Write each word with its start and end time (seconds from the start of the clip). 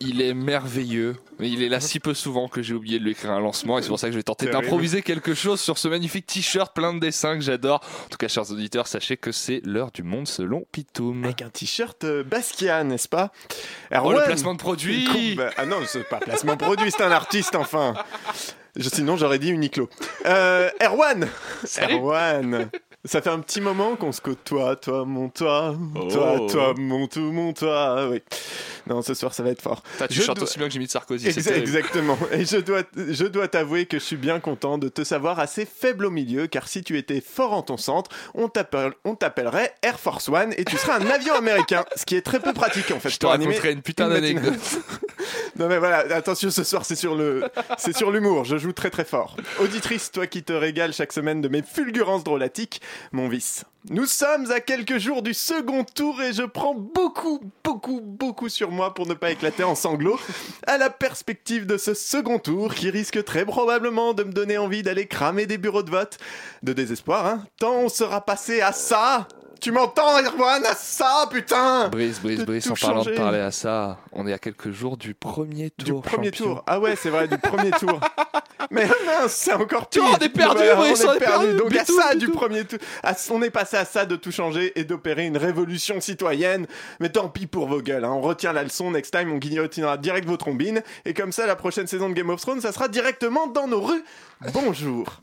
il 0.00 0.22
est 0.22 0.34
merveilleux. 0.34 1.16
Il 1.40 1.62
est 1.62 1.68
là 1.68 1.80
si 1.80 2.00
peu 2.00 2.14
souvent 2.14 2.48
que 2.48 2.62
j'ai 2.62 2.74
oublié 2.74 2.98
de 2.98 3.04
lui 3.04 3.12
écrire 3.12 3.30
un 3.30 3.40
lancement 3.40 3.78
et 3.78 3.82
c'est 3.82 3.88
pour 3.88 3.98
ça 3.98 4.08
que 4.08 4.12
je 4.12 4.18
vais 4.18 4.22
tenter 4.22 4.46
d'improviser 4.46 5.02
quelque 5.02 5.34
chose 5.34 5.60
sur 5.60 5.78
ce 5.78 5.88
magnifique 5.88 6.26
t-shirt 6.26 6.74
plein 6.74 6.92
de 6.94 6.98
dessins 7.00 7.34
que 7.36 7.42
j'adore. 7.42 7.80
En 8.06 8.08
tout 8.08 8.18
cas, 8.18 8.28
chers 8.28 8.50
auditeurs, 8.50 8.86
sachez 8.86 9.16
que 9.16 9.32
c'est 9.32 9.60
l'heure 9.64 9.90
du 9.92 10.02
monde 10.02 10.26
selon 10.26 10.64
Pitoum. 10.72 11.24
Avec 11.24 11.42
un 11.42 11.50
t-shirt 11.50 12.04
euh, 12.04 12.24
Basquiat, 12.24 12.84
n'est-ce 12.84 13.08
pas? 13.08 13.30
Oh, 13.92 13.94
le 13.94 13.96
Erwan. 13.98 14.24
placement 14.24 14.54
de 14.54 14.58
produit 14.58 15.34
Bah, 15.36 15.50
Ah 15.56 15.66
non, 15.66 15.76
c'est 15.86 16.08
pas 16.08 16.18
placement 16.18 16.56
produit, 16.56 16.90
c'est 16.90 17.02
un 17.02 17.12
artiste 17.12 17.54
enfin. 17.54 17.94
Sinon, 18.78 19.16
j'aurais 19.16 19.38
dit 19.38 19.50
Uniqlo. 19.50 19.88
Euh, 20.26 20.70
Erwan 20.82 21.28
Salut. 21.64 21.94
Erwan 21.94 22.70
Ça 23.06 23.22
fait 23.22 23.30
un 23.30 23.38
petit 23.40 23.62
moment 23.62 23.96
qu'on 23.96 24.12
se 24.12 24.20
côtoie, 24.20 24.76
toi, 24.76 25.06
mon 25.06 25.30
toi, 25.30 25.74
toi, 26.10 26.36
Oh. 26.38 26.46
toi, 26.50 26.74
mon 26.76 27.06
tout, 27.06 27.32
mon 27.32 27.54
toi. 27.54 28.06
Oui. 28.10 28.22
Non, 28.86 29.00
ce 29.00 29.14
soir, 29.14 29.32
ça 29.32 29.42
va 29.42 29.50
être 29.50 29.62
fort. 29.62 29.82
Tu 30.10 30.16
Je 30.18 30.22
chantes 30.22 30.36
dois- 30.36 30.44
aussi 30.44 30.58
bien 30.58 30.66
que 30.66 30.72
Jimmy 30.74 30.84
de 30.84 30.90
Sarkozy. 30.90 31.26
Exa- 31.28 31.54
exactement. 31.54 32.18
Et 32.32 32.44
je 32.44 32.58
dois, 32.58 32.82
je 32.96 33.24
dois 33.24 33.48
t'avouer 33.48 33.86
que 33.86 33.98
je 33.98 34.04
suis 34.04 34.16
bien 34.16 34.38
content 34.38 34.76
de 34.76 34.88
te 34.88 35.02
savoir 35.02 35.38
assez 35.38 35.64
faible 35.64 36.04
au 36.04 36.10
milieu, 36.10 36.46
car 36.46 36.68
si 36.68 36.82
tu 36.82 36.98
étais 36.98 37.22
fort 37.22 37.54
en 37.54 37.62
ton 37.62 37.78
centre, 37.78 38.10
on 38.34 38.48
t'appelle- 38.48 38.92
on 39.06 39.14
t'appellerait 39.14 39.74
Air 39.82 39.98
Force 39.98 40.28
One 40.28 40.52
et 40.58 40.64
tu 40.66 40.76
serais 40.76 40.92
un 41.02 41.06
avion 41.06 41.34
américain, 41.34 41.86
ce 41.96 42.04
qui 42.04 42.16
est 42.16 42.22
très 42.22 42.40
peu 42.40 42.52
pratique 42.52 42.90
en 42.90 43.00
fait. 43.00 43.08
Je 43.08 43.16
te 43.18 43.24
raconterai 43.26 43.72
une 43.72 43.82
putain 43.82 44.08
d'anecdote. 44.08 44.54
Non 45.56 45.68
mais 45.68 45.78
voilà, 45.78 45.98
attention 46.16 46.50
ce 46.50 46.64
soir 46.64 46.86
c'est 46.86 46.94
sur 46.96 47.14
le 47.14 47.42
c'est 47.76 47.94
sur 47.94 48.10
l'humour, 48.10 48.44
je 48.46 48.56
joue 48.56 48.72
très 48.72 48.88
très 48.88 49.04
fort. 49.04 49.36
Auditrice, 49.60 50.10
toi 50.10 50.26
qui 50.26 50.42
te 50.42 50.54
régales 50.54 50.94
chaque 50.94 51.12
semaine 51.12 51.42
de 51.42 51.48
mes 51.48 51.60
fulgurances 51.62 52.24
drôlatiques, 52.24 52.80
mon 53.12 53.28
vice. 53.28 53.64
Nous 53.88 54.04
sommes 54.06 54.50
à 54.50 54.60
quelques 54.60 54.98
jours 54.98 55.22
du 55.22 55.32
second 55.32 55.84
tour 55.84 56.20
et 56.20 56.32
je 56.34 56.42
prends 56.42 56.74
beaucoup 56.74 57.40
beaucoup 57.64 58.00
beaucoup 58.02 58.48
sur 58.50 58.70
moi 58.70 58.92
pour 58.92 59.06
ne 59.06 59.14
pas 59.14 59.30
éclater 59.30 59.64
en 59.64 59.74
sanglots 59.74 60.18
à 60.66 60.76
la 60.76 60.90
perspective 60.90 61.64
de 61.66 61.78
ce 61.78 61.94
second 61.94 62.38
tour 62.38 62.74
qui 62.74 62.90
risque 62.90 63.24
très 63.24 63.46
probablement 63.46 64.12
de 64.12 64.22
me 64.24 64.32
donner 64.32 64.58
envie 64.58 64.82
d'aller 64.82 65.06
cramer 65.06 65.46
des 65.46 65.56
bureaux 65.58 65.82
de 65.82 65.90
vote. 65.90 66.18
De 66.62 66.72
désespoir 66.74 67.26
hein, 67.26 67.44
tant 67.58 67.72
on 67.76 67.88
sera 67.88 68.20
passé 68.24 68.60
à 68.60 68.72
ça. 68.72 69.26
Tu 69.62 69.72
m'entends 69.72 70.18
Erwan? 70.22 70.64
À 70.64 70.74
ça 70.74 71.28
putain 71.30 71.88
Brice, 71.88 72.18
Brice, 72.20 72.38
De 72.40 72.44
Brice, 72.46 72.64
tout 72.64 72.72
en 72.72 72.76
parlant 72.76 73.02
de 73.04 73.10
parler 73.10 73.40
à 73.40 73.50
ça, 73.50 73.98
on 74.12 74.26
est 74.26 74.32
à 74.32 74.38
quelques 74.38 74.70
jours 74.70 74.96
du 74.96 75.12
premier 75.12 75.70
Du 75.76 75.84
tour. 75.86 76.00
premier 76.00 76.28
champion. 76.32 76.44
tour. 76.54 76.64
Ah 76.66 76.80
ouais, 76.80 76.96
c'est 76.96 77.10
vrai, 77.10 77.28
du 77.28 77.36
premier 77.36 77.70
tour. 77.72 78.00
Mais 78.70 78.86
mince, 79.06 79.32
c'est 79.32 79.52
encore 79.52 79.88
pire. 79.88 80.04
on 80.04 80.16
est 80.16 80.28
perdu, 80.28 80.62
Brice, 80.76 81.04
on 81.04 81.14
est 81.14 81.18
perdu. 81.18 81.54
Donc 81.54 81.74
à 81.74 81.80
Bitoun, 81.80 81.96
ça 82.00 82.14
du 82.14 82.28
premier 82.28 82.64
tour. 82.64 82.78
On 83.30 83.42
est 83.42 83.50
passé 83.50 83.76
à 83.76 83.84
ça 83.84 84.06
de 84.06 84.14
tout 84.16 84.30
changer 84.30 84.72
et 84.78 84.84
d'opérer 84.84 85.26
une 85.26 85.36
révolution 85.36 86.00
citoyenne. 86.00 86.66
Mais 87.00 87.08
tant 87.08 87.28
pis 87.28 87.46
pour 87.46 87.66
vos 87.66 87.82
gueules. 87.82 88.04
hein. 88.04 88.12
On 88.12 88.20
retient 88.20 88.52
la 88.52 88.62
leçon. 88.62 88.90
Next 88.92 89.10
time, 89.10 89.32
on 89.32 89.38
guillotinera 89.38 89.96
direct 89.96 90.26
vos 90.28 90.36
trombines. 90.36 90.82
Et 91.04 91.14
comme 91.14 91.32
ça, 91.32 91.46
la 91.46 91.56
prochaine 91.56 91.86
saison 91.88 92.08
de 92.08 92.14
Game 92.14 92.30
of 92.30 92.40
Thrones, 92.40 92.60
ça 92.60 92.72
sera 92.72 92.88
directement 92.88 93.46
dans 93.48 93.66
nos 93.66 93.80
rues. 93.80 94.04
Bonjour. 94.52 95.20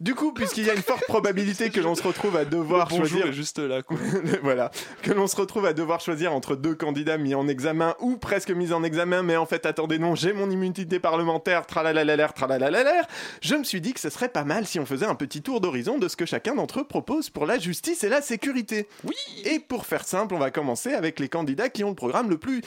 Du 0.00 0.16
coup, 0.16 0.32
puisqu'il 0.32 0.66
y 0.66 0.70
a 0.70 0.74
une 0.74 0.82
forte 0.82 1.04
probabilité 1.06 1.70
que 1.70 1.80
l'on 1.80 1.94
se 1.94 2.02
retrouve 2.02 2.36
à 2.36 2.44
devoir 2.44 2.88
Bonjour 2.88 3.06
choisir 3.06 3.32
juste 3.32 3.60
là. 3.60 3.80
Quoi. 3.80 3.96
voilà, 4.42 4.72
que 5.02 5.12
l'on 5.12 5.28
se 5.28 5.36
retrouve 5.36 5.66
à 5.66 5.72
devoir 5.72 6.00
choisir 6.00 6.32
entre 6.32 6.56
deux 6.56 6.74
candidats 6.74 7.16
mis 7.16 7.34
en 7.36 7.46
examen 7.46 7.94
ou 8.00 8.16
presque 8.16 8.50
mis 8.50 8.72
en 8.72 8.82
examen, 8.82 9.22
mais 9.22 9.36
en 9.36 9.46
fait, 9.46 9.66
attendez, 9.66 10.00
non, 10.00 10.16
j'ai 10.16 10.32
mon 10.32 10.50
immunité 10.50 10.98
parlementaire, 10.98 11.64
tralalalaler, 11.64 12.26
tralalalaler. 12.34 13.02
Je 13.40 13.54
me 13.54 13.62
suis 13.62 13.80
dit 13.80 13.92
que 13.92 14.00
ce 14.00 14.10
serait 14.10 14.28
pas 14.28 14.42
mal 14.42 14.66
si 14.66 14.80
on 14.80 14.86
faisait 14.86 15.06
un 15.06 15.14
petit 15.14 15.42
tour 15.42 15.60
d'horizon 15.60 15.98
de 15.98 16.08
ce 16.08 16.16
que 16.16 16.26
chacun 16.26 16.56
d'entre 16.56 16.80
eux 16.80 16.84
propose 16.84 17.30
pour 17.30 17.46
la 17.46 17.60
justice 17.60 18.02
et 18.02 18.08
la 18.08 18.20
sécurité. 18.20 18.88
Oui 19.04 19.14
Et 19.44 19.60
pour 19.60 19.86
faire 19.86 20.04
simple, 20.04 20.34
on 20.34 20.38
va 20.38 20.50
commencer 20.50 20.92
avec 20.92 21.20
les 21.20 21.28
candidats 21.28 21.68
qui 21.68 21.84
ont 21.84 21.90
le 21.90 21.94
programme 21.94 22.30
le 22.30 22.38
plus, 22.38 22.62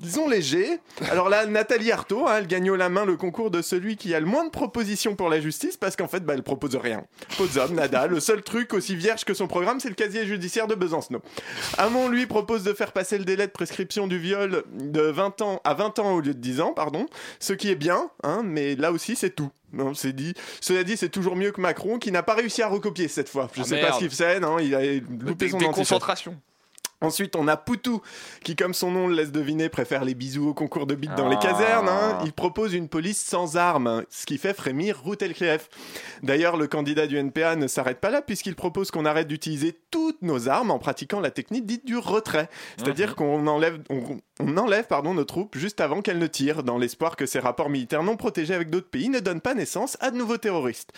disons, 0.00 0.28
léger. 0.28 0.80
Alors 1.12 1.28
là, 1.28 1.46
Nathalie 1.46 1.92
Arthaud, 1.92 2.26
hein, 2.26 2.38
elle 2.38 2.48
gagne 2.48 2.70
haut 2.70 2.76
la 2.76 2.88
main 2.88 3.04
le 3.04 3.16
concours 3.16 3.52
de 3.52 3.62
celui 3.62 3.96
qui 3.96 4.16
a 4.16 4.20
le 4.20 4.26
moins 4.26 4.44
de 4.44 4.50
propositions 4.50 5.14
pour 5.14 5.28
la 5.28 5.40
justice 5.40 5.76
parce 5.76 5.94
qu'en 5.94 6.08
fait, 6.08 6.24
bah, 6.24 6.34
elle 6.34 6.42
propose 6.42 6.72
rien. 6.82 7.04
Potsdam, 7.38 7.72
nada. 7.74 8.06
Le 8.06 8.20
seul 8.20 8.42
truc 8.42 8.74
aussi 8.74 8.94
vierge 8.94 9.24
que 9.24 9.32
son 9.34 9.46
programme, 9.46 9.80
c'est 9.80 9.88
le 9.88 9.94
casier 9.94 10.26
judiciaire 10.26 10.66
de 10.66 10.74
Besancenot. 10.74 11.22
Hamon, 11.78 12.08
lui, 12.08 12.26
propose 12.26 12.64
de 12.64 12.72
faire 12.74 12.92
passer 12.92 13.16
le 13.18 13.24
délai 13.24 13.46
de 13.46 13.52
prescription 13.52 14.06
du 14.06 14.18
viol 14.18 14.64
de 14.74 15.00
20 15.00 15.40
ans 15.42 15.60
à 15.64 15.74
20 15.74 15.98
ans 16.00 16.12
au 16.14 16.20
lieu 16.20 16.34
de 16.34 16.38
10 16.40 16.60
ans, 16.60 16.72
pardon. 16.74 17.06
Ce 17.40 17.52
qui 17.52 17.70
est 17.70 17.76
bien, 17.76 18.10
hein, 18.22 18.42
mais 18.44 18.74
là 18.76 18.92
aussi, 18.92 19.16
c'est 19.16 19.30
tout. 19.30 19.50
Non, 19.72 19.94
c'est 19.94 20.12
dit. 20.12 20.34
Cela 20.60 20.84
dit, 20.84 20.98
c'est 20.98 21.08
toujours 21.08 21.34
mieux 21.34 21.50
que 21.50 21.60
Macron, 21.60 21.98
qui 21.98 22.12
n'a 22.12 22.22
pas 22.22 22.34
réussi 22.34 22.60
à 22.60 22.68
recopier 22.68 23.08
cette 23.08 23.30
fois. 23.30 23.48
Je 23.54 23.62
Ah, 23.62 23.64
sais 23.64 23.74
merde. 23.76 23.86
pas 23.88 23.92
ce 23.94 23.98
qu'il 24.00 24.10
faisait, 24.10 24.38
non, 24.38 24.58
il 24.58 24.74
a 24.74 24.80
loupé 25.20 25.48
son 25.48 25.58
concentrations. 25.58 26.36
Ensuite, 27.02 27.36
on 27.36 27.48
a 27.48 27.56
Poutou, 27.56 28.00
qui, 28.44 28.56
comme 28.56 28.72
son 28.74 28.90
nom 28.90 29.08
le 29.08 29.14
laisse 29.14 29.32
deviner, 29.32 29.68
préfère 29.68 30.04
les 30.04 30.14
bisous 30.14 30.48
au 30.48 30.54
concours 30.54 30.86
de 30.86 30.94
bites 30.94 31.14
dans 31.16 31.28
les 31.28 31.36
Ah. 31.36 31.42
casernes. 31.42 31.88
hein. 31.88 32.18
Il 32.24 32.32
propose 32.32 32.72
une 32.74 32.88
police 32.88 33.20
sans 33.20 33.56
armes, 33.56 34.04
ce 34.08 34.24
qui 34.26 34.38
fait 34.38 34.54
frémir 34.54 35.00
Routelkleef. 35.02 35.68
D'ailleurs, 36.22 36.56
le 36.56 36.66
candidat 36.66 37.06
du 37.06 37.16
NPA 37.18 37.56
ne 37.56 37.66
s'arrête 37.66 37.98
pas 38.00 38.10
là, 38.10 38.22
puisqu'il 38.22 38.54
propose 38.54 38.90
qu'on 38.90 39.04
arrête 39.04 39.28
d'utiliser 39.28 39.78
toutes 39.90 40.22
nos 40.22 40.48
armes 40.48 40.70
en 40.70 40.78
pratiquant 40.78 41.20
la 41.20 41.30
technique 41.30 41.66
dite 41.66 41.84
du 41.86 41.96
retrait. 41.98 42.48
C'est-à-dire 42.76 43.16
qu'on 43.16 43.46
enlève, 43.46 43.80
on, 43.90 44.02
on 44.40 44.56
enlève 44.56 44.86
pardon, 44.86 45.14
nos 45.14 45.24
troupes 45.24 45.56
juste 45.58 45.80
avant 45.80 46.02
qu'elles 46.02 46.18
ne 46.18 46.26
tirent, 46.26 46.62
dans 46.62 46.78
l'espoir 46.78 47.16
que 47.16 47.26
ces 47.26 47.38
rapports 47.40 47.68
militaires 47.70 48.02
non 48.02 48.16
protégés 48.16 48.54
avec 48.54 48.70
d'autres 48.70 48.88
pays 48.90 49.08
ne 49.08 49.20
donnent 49.20 49.40
pas 49.40 49.54
naissance 49.54 49.96
à 50.00 50.10
de 50.10 50.16
nouveaux 50.16 50.38
terroristes. 50.38 50.92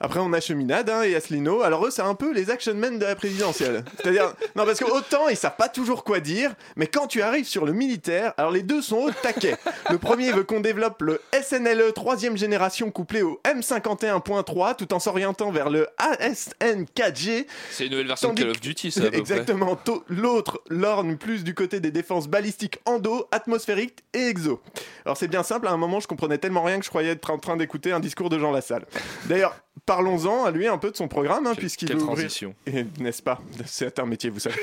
Après, 0.00 0.20
on 0.20 0.32
a 0.32 0.40
Cheminade 0.40 0.90
hein, 0.90 1.02
et 1.02 1.16
Asselineau. 1.16 1.62
Alors, 1.62 1.84
eux, 1.84 1.90
c'est 1.90 2.02
un 2.02 2.14
peu 2.14 2.32
les 2.32 2.50
action 2.50 2.74
men 2.74 2.98
de 2.98 3.04
la 3.04 3.16
présidentielle. 3.16 3.84
C'est-à-dire, 3.96 4.32
non, 4.56 4.64
parce 4.64 4.78
que 4.78 4.84
autant 4.84 5.28
ils 5.28 5.36
savent 5.36 5.56
pas 5.56 5.68
toujours 5.68 6.04
quoi 6.04 6.20
dire, 6.20 6.54
mais 6.76 6.86
quand 6.86 7.08
tu 7.08 7.20
arrives 7.20 7.46
sur 7.46 7.66
le 7.66 7.72
militaire, 7.72 8.32
alors 8.36 8.52
les 8.52 8.62
deux 8.62 8.80
sont 8.80 8.98
au 8.98 9.10
taquet. 9.10 9.56
Le 9.90 9.98
premier 9.98 10.30
veut 10.30 10.44
qu'on 10.44 10.60
développe 10.60 11.02
le 11.02 11.20
SNLE 11.32 11.92
3 11.92 12.16
génération 12.36 12.90
couplé 12.90 13.22
au 13.22 13.40
M51.3 13.44 14.76
tout 14.76 14.92
en 14.94 15.00
s'orientant 15.00 15.50
vers 15.50 15.70
le 15.70 15.88
ASN 15.98 16.84
4G. 16.96 17.46
C'est 17.70 17.86
une 17.86 17.92
nouvelle 17.92 18.06
version 18.06 18.32
de 18.32 18.40
Call 18.40 18.50
of 18.50 18.60
Duty, 18.60 18.90
ça. 18.90 19.00
à 19.00 19.02
peu 19.04 19.10
près. 19.10 19.18
Exactement. 19.18 19.78
L'autre 20.08 20.62
lorne 20.68 21.16
plus 21.16 21.42
du 21.42 21.54
côté 21.54 21.80
des 21.80 21.90
défenses 21.90 22.28
balistiques 22.28 22.78
endo, 22.84 23.26
atmosphériques 23.32 24.04
et 24.14 24.28
exo. 24.28 24.60
Alors 25.04 25.16
c'est 25.16 25.28
bien 25.28 25.42
simple, 25.42 25.66
à 25.66 25.72
un 25.72 25.76
moment 25.76 26.00
je 26.00 26.06
comprenais 26.06 26.38
tellement 26.38 26.62
rien 26.62 26.78
que 26.78 26.84
je 26.84 26.90
croyais 26.90 27.10
être 27.10 27.30
en 27.30 27.38
train 27.38 27.56
d'écouter 27.56 27.92
un 27.92 28.00
discours 28.00 28.30
de 28.30 28.38
Jean 28.38 28.52
Lassalle. 28.52 28.84
D'ailleurs, 29.26 29.56
parlons-en 29.86 30.44
à 30.44 30.50
lui 30.50 30.66
un 30.66 30.78
peu 30.78 30.90
de 30.90 30.96
son 30.96 31.08
programme, 31.08 31.46
hein, 31.46 31.54
puisqu'il 31.56 31.88
veut 31.88 31.96
ouvrir... 32.02 32.16
transition. 32.16 32.54
N'est-ce 33.00 33.22
pas? 33.22 33.40
C'est 33.66 33.98
un 33.98 34.06
métier, 34.06 34.30
vous 34.30 34.40
savez. 34.40 34.56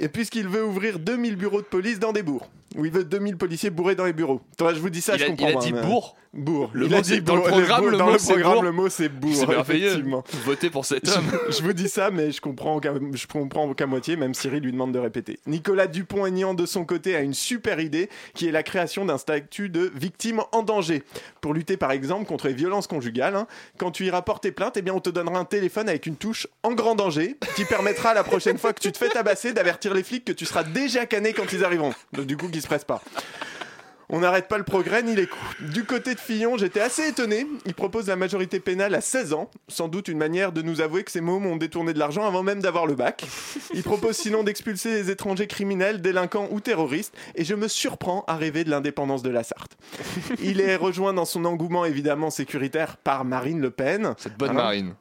Et 0.00 0.08
puisqu'il 0.08 0.48
veut 0.48 0.64
ouvrir 0.64 0.98
2000 0.98 1.36
bureaux 1.36 1.60
de 1.60 1.66
police 1.66 1.98
dans 1.98 2.12
des 2.12 2.22
bourgs. 2.22 2.46
Où 2.76 2.84
il 2.86 2.90
veut 2.90 3.04
2000 3.04 3.36
policiers 3.36 3.70
bourrés 3.70 3.94
dans 3.94 4.06
les 4.06 4.12
bureaux. 4.14 4.40
Toi, 4.56 4.72
je 4.74 4.80
vous 4.80 4.88
dis 4.90 5.02
ça, 5.02 5.14
Il 5.16 5.18
je 5.20 5.24
a, 5.24 5.28
comprends 5.28 5.48
il 5.48 5.56
a 5.56 5.60
dit 5.60 5.72
mais- 5.72 5.82
bourg? 5.82 6.16
Bourg. 6.34 6.70
Le 6.72 6.86
Il 6.86 6.92
mot, 6.96 7.02
c'est- 7.02 7.20
dans 7.20 7.36
le 7.36 7.42
programme, 7.42 7.90
le 7.90 7.98
mot, 7.98 8.16
c'est 8.18 8.38
bourg. 8.42 8.62
le 8.62 8.72
mot, 8.72 8.88
c'est 8.88 9.08
bourg. 9.10 9.52
Effectivement. 9.52 10.24
Votez 10.46 10.70
pour 10.70 10.86
cet 10.86 11.06
homme. 11.08 11.24
Je, 11.48 11.52
je 11.58 11.62
vous 11.62 11.74
dis 11.74 11.90
ça, 11.90 12.10
mais 12.10 12.32
je 12.32 12.40
comprends 12.40 12.80
qu'à, 12.80 12.94
je 13.12 13.26
comprends 13.26 13.74
qu'à 13.74 13.86
moitié, 13.86 14.16
même 14.16 14.32
Cyril 14.32 14.62
lui 14.62 14.72
demande 14.72 14.92
de 14.92 14.98
répéter. 14.98 15.38
Nicolas 15.46 15.86
Dupont-Aignan, 15.86 16.54
de 16.54 16.64
son 16.64 16.86
côté, 16.86 17.14
a 17.16 17.20
une 17.20 17.34
super 17.34 17.80
idée 17.80 18.08
qui 18.32 18.48
est 18.48 18.50
la 18.50 18.62
création 18.62 19.04
d'un 19.04 19.18
statut 19.18 19.68
de 19.68 19.92
victime 19.94 20.40
en 20.52 20.62
danger. 20.62 21.02
Pour 21.42 21.52
lutter, 21.52 21.76
par 21.76 21.92
exemple, 21.92 22.24
contre 22.24 22.48
les 22.48 22.54
violences 22.54 22.86
conjugales, 22.86 23.36
hein. 23.36 23.46
quand 23.76 23.90
tu 23.90 24.06
iras 24.06 24.22
porter 24.22 24.52
plainte, 24.52 24.78
eh 24.78 24.82
bien, 24.82 24.94
on 24.94 25.00
te 25.00 25.10
donnera 25.10 25.38
un 25.38 25.44
téléphone 25.44 25.88
avec 25.90 26.06
une 26.06 26.16
touche 26.16 26.46
en 26.62 26.72
grand 26.72 26.94
danger 26.94 27.36
qui 27.56 27.66
permettra 27.66 28.14
la 28.14 28.24
prochaine 28.24 28.56
fois 28.56 28.72
que 28.72 28.80
tu 28.80 28.90
te 28.90 28.96
fais 28.96 29.10
tabasser 29.10 29.52
d'avertir 29.52 29.92
les 29.92 30.02
flics 30.02 30.24
que 30.24 30.32
tu 30.32 30.46
seras 30.46 30.64
déjà 30.64 31.04
cané 31.04 31.34
quand 31.34 31.52
ils 31.52 31.62
arriveront. 31.62 31.92
Donc, 32.14 32.24
du 32.24 32.38
coup, 32.38 32.48
qu'ils 32.48 32.62
se 32.62 32.66
pressent 32.66 32.84
pas. 32.86 33.02
On 34.14 34.20
n'arrête 34.20 34.46
pas 34.46 34.58
le 34.58 34.64
progrès 34.64 35.02
ni 35.02 35.16
les 35.16 35.26
coups. 35.26 35.72
Du 35.72 35.84
côté 35.84 36.14
de 36.14 36.20
Fillon, 36.20 36.58
j'étais 36.58 36.80
assez 36.80 37.08
étonné. 37.08 37.46
Il 37.64 37.72
propose 37.72 38.08
la 38.08 38.16
majorité 38.16 38.60
pénale 38.60 38.94
à 38.94 39.00
16 39.00 39.32
ans. 39.32 39.50
Sans 39.68 39.88
doute 39.88 40.06
une 40.06 40.18
manière 40.18 40.52
de 40.52 40.60
nous 40.60 40.82
avouer 40.82 41.02
que 41.02 41.10
ces 41.10 41.22
mômes 41.22 41.46
ont 41.46 41.56
détourné 41.56 41.94
de 41.94 41.98
l'argent 41.98 42.26
avant 42.26 42.42
même 42.42 42.60
d'avoir 42.60 42.86
le 42.86 42.94
bac. 42.94 43.24
Il 43.72 43.82
propose 43.82 44.16
sinon 44.16 44.42
d'expulser 44.42 44.92
les 44.92 45.10
étrangers 45.10 45.46
criminels, 45.46 46.02
délinquants 46.02 46.46
ou 46.50 46.60
terroristes. 46.60 47.14
Et 47.36 47.44
je 47.44 47.54
me 47.54 47.68
surprends 47.68 48.24
à 48.26 48.36
rêver 48.36 48.64
de 48.64 48.70
l'indépendance 48.70 49.22
de 49.22 49.30
la 49.30 49.44
Sarthe. 49.44 49.78
Il 50.42 50.60
est 50.60 50.76
rejoint 50.76 51.14
dans 51.14 51.24
son 51.24 51.46
engouement 51.46 51.86
évidemment 51.86 52.28
sécuritaire 52.28 52.98
par 52.98 53.24
Marine 53.24 53.60
Le 53.62 53.70
Pen 53.70 54.14
Cette 54.18 54.36
bonne 54.36 54.50
Hein 54.50 54.54
marine. 54.54 54.94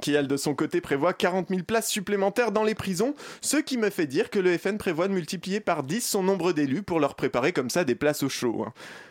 Qui 0.00 0.14
elle 0.14 0.28
de 0.28 0.36
son 0.36 0.54
côté 0.54 0.80
prévoit 0.80 1.12
40 1.12 1.48
000 1.48 1.62
places 1.62 1.88
supplémentaires 1.88 2.52
dans 2.52 2.64
les 2.64 2.74
prisons, 2.74 3.14
ce 3.40 3.56
qui 3.56 3.78
me 3.78 3.90
fait 3.90 4.06
dire 4.06 4.30
que 4.30 4.38
le 4.38 4.56
FN 4.56 4.76
prévoit 4.76 5.08
de 5.08 5.12
multiplier 5.12 5.60
par 5.60 5.82
10 5.82 6.00
son 6.00 6.22
nombre 6.22 6.52
d'élus 6.52 6.82
pour 6.82 7.00
leur 7.00 7.14
préparer 7.14 7.52
comme 7.52 7.70
ça 7.70 7.84
des 7.84 7.94
places 7.94 8.22
au 8.22 8.28
chaud. 8.28 8.66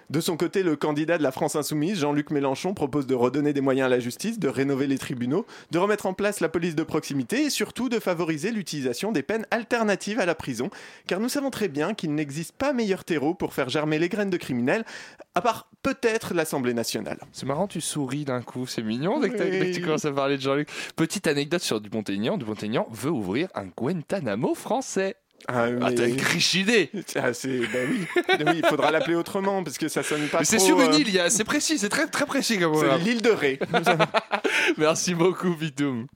De 0.10 0.20
son 0.20 0.38
côté, 0.38 0.64
le 0.64 0.76
candidat 0.76 1.18
de 1.18 1.24
la 1.24 1.32
France 1.32 1.56
Insoumise, 1.56 2.00
Jean-Luc 2.00 2.30
Mélenchon, 2.32 2.74
propose 2.74 3.08
de 3.08 3.16
redonner 3.16 3.54
des 3.54 3.62
moyens 3.62 3.88
à 3.88 3.90
la 3.90 4.00
justice, 4.00 4.38
de 4.40 4.48
rénover 4.48 4.88
les 4.88 4.98
tribunaux, 4.98 5.46
de 5.72 5.78
remettre 5.80 6.06
en 6.06 6.14
place 6.14 6.40
la 6.40 6.50
police 6.50 6.76
de 6.76 6.84
proximité 6.84 7.44
et 7.46 7.50
surtout 7.50 7.90
de 7.90 8.00
favoriser 8.00 8.52
l'utilisation 8.52 9.12
des 9.12 9.24
peines 9.24 9.46
alternatives 9.52 10.20
à 10.20 10.26
la 10.26 10.36
prison, 10.36 10.70
car 11.08 11.20
nous 11.20 11.30
savons 11.30 11.50
très 11.50 11.68
bien 11.68 11.94
qu'il 11.94 12.14
n'existe 12.14 12.54
pas 12.56 12.74
meilleur 12.74 13.04
terreau 13.04 13.34
pour 13.34 13.54
faire 13.54 13.70
germer 13.70 13.98
les 14.00 14.10
graines 14.10 14.30
de 14.30 14.38
criminels, 14.38 14.86
à 15.36 15.42
part 15.42 15.70
peut-être 15.82 16.34
l'Assemblée 16.34 16.74
nationale. 16.74 17.20
C'est 17.32 17.46
marrant, 17.46 17.68
tu 17.68 17.82
souris 17.82 18.26
d'un 18.26 18.42
coup, 18.42 18.68
c'est 18.68 18.84
mignon 18.84 19.20
dès 19.20 19.30
que, 19.30 19.38
t'as- 19.38 19.46
Oui. 19.46 19.60
dès 19.60 19.72
que 19.72 19.76
tu 19.76 19.82
commences 19.84 20.06
à 20.06 20.12
parler 20.12 20.38
de 20.38 20.42
Jean-Luc. 20.42 20.70
Petite 20.96 21.28
anecdote 21.28 21.62
sur 21.62 21.82
Dupont-Aignan. 21.82 22.38
Dupont-Aignan 22.38 22.88
veut 22.92 23.12
ouvrir 23.12 23.48
un 23.56 23.66
Guantanamo 23.66 24.54
français. 24.56 25.16
Ah, 25.48 25.66
Ah, 25.66 25.70
mais- 25.90 25.96
t'as 25.96 26.08
une 26.08 26.22
riche 26.22 26.54
idée. 26.56 26.90
Ah, 27.16 27.34
c'est... 27.34 27.60
Ben 27.60 27.90
oui. 27.92 28.08
oui, 28.46 28.62
il 28.64 28.66
faudra 28.66 28.92
l'appeler 28.92 29.16
autrement 29.16 29.64
parce 29.64 29.78
que 29.78 29.88
ça 29.90 30.02
sonne 30.04 30.28
pas 30.28 30.40
Mais 30.40 30.46
c'est 30.46 30.58
trop, 30.58 30.66
sur 30.68 30.82
une 30.82 30.92
euh, 30.94 30.98
île, 30.98 31.08
il 31.10 31.14
y 31.16 31.20
a- 31.20 31.30
c'est 31.30 31.44
précis, 31.44 31.78
c'est 31.78 31.90
très 31.90 32.08
très 32.08 32.26
précis 32.26 32.58
comme 32.60 32.74
C'est 32.80 32.98
l'île 33.00 33.22
de 33.22 33.30
Ré. 33.32 33.60
Merci 34.78 35.14
beaucoup, 35.16 35.54
Pitoum. 35.56 36.08